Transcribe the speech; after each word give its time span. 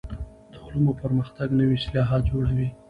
د 0.51 0.53
علومو 0.63 0.91
پرمختګ 1.01 1.47
نوي 1.59 1.75
اصطلاحات 1.79 2.21
جوړوي. 2.31 2.67